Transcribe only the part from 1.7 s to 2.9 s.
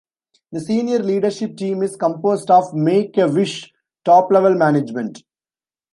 is composed of